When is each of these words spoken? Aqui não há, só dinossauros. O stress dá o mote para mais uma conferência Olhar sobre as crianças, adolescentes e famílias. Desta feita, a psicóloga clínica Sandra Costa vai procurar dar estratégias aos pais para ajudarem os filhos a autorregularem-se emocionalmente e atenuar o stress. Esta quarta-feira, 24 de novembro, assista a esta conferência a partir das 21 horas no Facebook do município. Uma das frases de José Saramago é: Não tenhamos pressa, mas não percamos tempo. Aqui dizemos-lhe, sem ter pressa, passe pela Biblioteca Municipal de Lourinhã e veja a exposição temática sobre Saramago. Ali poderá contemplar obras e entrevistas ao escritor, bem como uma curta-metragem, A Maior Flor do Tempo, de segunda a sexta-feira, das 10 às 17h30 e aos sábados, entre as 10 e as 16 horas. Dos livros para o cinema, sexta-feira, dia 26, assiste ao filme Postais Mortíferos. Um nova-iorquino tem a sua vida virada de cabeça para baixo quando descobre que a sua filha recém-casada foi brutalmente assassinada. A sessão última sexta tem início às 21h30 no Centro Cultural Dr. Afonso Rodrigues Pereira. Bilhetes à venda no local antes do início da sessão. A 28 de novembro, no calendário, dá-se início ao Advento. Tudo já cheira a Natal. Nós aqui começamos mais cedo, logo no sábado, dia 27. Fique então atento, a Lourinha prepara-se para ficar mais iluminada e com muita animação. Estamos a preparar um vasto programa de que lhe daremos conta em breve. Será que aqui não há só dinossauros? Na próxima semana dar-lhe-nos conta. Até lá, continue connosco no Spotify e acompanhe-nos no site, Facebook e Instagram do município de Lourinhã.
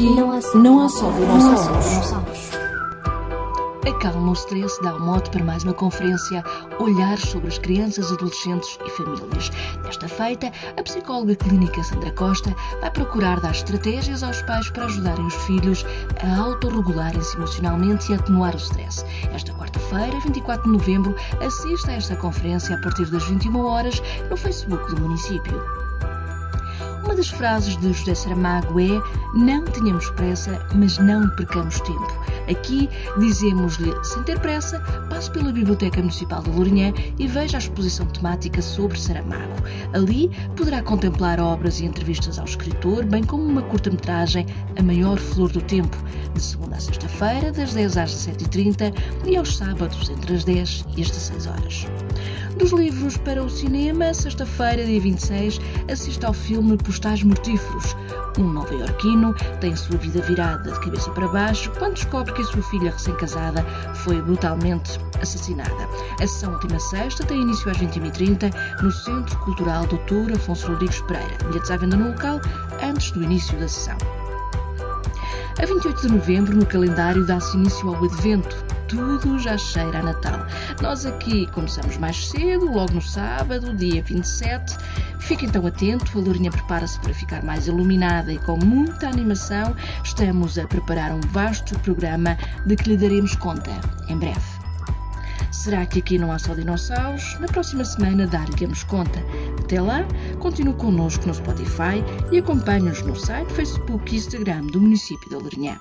Aqui 0.00 0.08
não 0.14 0.32
há, 0.32 0.88
só 0.88 1.10
dinossauros. 1.10 2.50
O 4.30 4.32
stress 4.32 4.80
dá 4.82 4.96
o 4.96 5.00
mote 5.00 5.28
para 5.28 5.44
mais 5.44 5.62
uma 5.62 5.74
conferência 5.74 6.42
Olhar 6.78 7.18
sobre 7.18 7.48
as 7.48 7.58
crianças, 7.58 8.10
adolescentes 8.10 8.78
e 8.86 8.90
famílias. 8.92 9.50
Desta 9.82 10.08
feita, 10.08 10.50
a 10.78 10.82
psicóloga 10.82 11.36
clínica 11.36 11.82
Sandra 11.82 12.10
Costa 12.12 12.54
vai 12.80 12.90
procurar 12.90 13.40
dar 13.40 13.50
estratégias 13.50 14.22
aos 14.22 14.40
pais 14.42 14.70
para 14.70 14.86
ajudarem 14.86 15.26
os 15.26 15.34
filhos 15.44 15.84
a 16.22 16.40
autorregularem-se 16.44 17.36
emocionalmente 17.36 18.10
e 18.10 18.14
atenuar 18.14 18.54
o 18.54 18.58
stress. 18.58 19.04
Esta 19.34 19.52
quarta-feira, 19.52 20.18
24 20.20 20.62
de 20.62 20.78
novembro, 20.78 21.14
assista 21.44 21.90
a 21.90 21.96
esta 21.96 22.16
conferência 22.16 22.74
a 22.74 22.80
partir 22.80 23.04
das 23.10 23.24
21 23.24 23.66
horas 23.66 24.02
no 24.30 24.36
Facebook 24.38 24.94
do 24.94 25.02
município. 25.02 25.62
Uma 27.10 27.16
das 27.16 27.28
frases 27.28 27.76
de 27.76 27.92
José 27.92 28.14
Saramago 28.14 28.78
é: 28.78 29.02
Não 29.34 29.64
tenhamos 29.64 30.08
pressa, 30.10 30.64
mas 30.72 30.96
não 30.98 31.28
percamos 31.30 31.80
tempo. 31.80 32.06
Aqui 32.50 32.88
dizemos-lhe, 33.18 33.92
sem 34.04 34.22
ter 34.24 34.38
pressa, 34.40 34.80
passe 35.08 35.30
pela 35.30 35.52
Biblioteca 35.52 36.00
Municipal 36.00 36.42
de 36.42 36.50
Lourinhã 36.50 36.92
e 37.18 37.26
veja 37.28 37.56
a 37.56 37.60
exposição 37.60 38.06
temática 38.06 38.60
sobre 38.60 38.98
Saramago. 38.98 39.54
Ali 39.92 40.30
poderá 40.56 40.82
contemplar 40.82 41.38
obras 41.38 41.78
e 41.80 41.84
entrevistas 41.84 42.38
ao 42.38 42.44
escritor, 42.44 43.04
bem 43.04 43.22
como 43.22 43.44
uma 43.44 43.62
curta-metragem, 43.62 44.46
A 44.76 44.82
Maior 44.82 45.18
Flor 45.18 45.50
do 45.50 45.60
Tempo, 45.60 45.96
de 46.34 46.42
segunda 46.42 46.76
a 46.76 46.80
sexta-feira, 46.80 47.52
das 47.52 47.72
10 47.74 47.96
às 47.96 48.10
17h30 48.12 48.94
e 49.26 49.36
aos 49.36 49.56
sábados, 49.56 50.10
entre 50.10 50.34
as 50.34 50.44
10 50.44 50.86
e 50.96 51.02
as 51.02 51.10
16 51.10 51.46
horas. 51.46 51.86
Dos 52.56 52.72
livros 52.72 53.16
para 53.16 53.42
o 53.42 53.48
cinema, 53.48 54.12
sexta-feira, 54.12 54.84
dia 54.84 55.00
26, 55.00 55.60
assiste 55.90 56.26
ao 56.26 56.32
filme 56.32 56.76
Postais 56.76 57.22
Mortíferos. 57.22 57.96
Um 58.38 58.44
nova-iorquino 58.44 59.34
tem 59.60 59.72
a 59.72 59.76
sua 59.76 59.96
vida 59.98 60.20
virada 60.22 60.70
de 60.70 60.80
cabeça 60.80 61.10
para 61.10 61.28
baixo 61.28 61.70
quando 61.78 61.94
descobre 61.94 62.32
que 62.32 62.39
a 62.40 62.44
sua 62.44 62.62
filha 62.62 62.90
recém-casada 62.90 63.62
foi 63.94 64.20
brutalmente 64.22 64.98
assassinada. 65.20 65.88
A 66.14 66.26
sessão 66.26 66.52
última 66.52 66.78
sexta 66.78 67.24
tem 67.24 67.40
início 67.40 67.70
às 67.70 67.76
21h30 67.78 68.82
no 68.82 68.90
Centro 68.90 69.38
Cultural 69.38 69.86
Dr. 69.86 70.34
Afonso 70.34 70.68
Rodrigues 70.68 71.00
Pereira. 71.02 71.36
Bilhetes 71.46 71.70
à 71.70 71.76
venda 71.76 71.96
no 71.96 72.08
local 72.08 72.40
antes 72.82 73.10
do 73.12 73.22
início 73.22 73.58
da 73.58 73.68
sessão. 73.68 73.96
A 75.60 75.66
28 75.66 76.00
de 76.00 76.08
novembro, 76.08 76.56
no 76.56 76.64
calendário, 76.64 77.26
dá-se 77.26 77.54
início 77.56 77.88
ao 77.88 78.02
Advento. 78.02 78.56
Tudo 78.88 79.38
já 79.38 79.58
cheira 79.58 79.98
a 79.98 80.02
Natal. 80.02 80.46
Nós 80.80 81.04
aqui 81.04 81.46
começamos 81.48 81.98
mais 81.98 82.28
cedo, 82.28 82.64
logo 82.64 82.94
no 82.94 83.02
sábado, 83.02 83.74
dia 83.74 84.02
27. 84.02 84.76
Fique 85.30 85.46
então 85.46 85.64
atento, 85.64 86.18
a 86.18 86.20
Lourinha 86.20 86.50
prepara-se 86.50 86.98
para 86.98 87.14
ficar 87.14 87.44
mais 87.44 87.68
iluminada 87.68 88.32
e 88.32 88.38
com 88.40 88.56
muita 88.56 89.06
animação. 89.06 89.76
Estamos 90.02 90.58
a 90.58 90.66
preparar 90.66 91.12
um 91.12 91.20
vasto 91.20 91.78
programa 91.78 92.36
de 92.66 92.74
que 92.74 92.88
lhe 92.88 92.96
daremos 92.96 93.36
conta 93.36 93.70
em 94.08 94.18
breve. 94.18 94.40
Será 95.52 95.86
que 95.86 96.00
aqui 96.00 96.18
não 96.18 96.32
há 96.32 96.38
só 96.40 96.52
dinossauros? 96.52 97.38
Na 97.38 97.46
próxima 97.46 97.84
semana 97.84 98.26
dar-lhe-nos 98.26 98.82
conta. 98.82 99.20
Até 99.62 99.80
lá, 99.80 100.04
continue 100.40 100.74
connosco 100.74 101.24
no 101.28 101.34
Spotify 101.34 102.02
e 102.32 102.38
acompanhe-nos 102.38 103.00
no 103.02 103.14
site, 103.14 103.52
Facebook 103.52 104.12
e 104.12 104.18
Instagram 104.18 104.62
do 104.66 104.80
município 104.80 105.28
de 105.28 105.36
Lourinhã. 105.36 105.78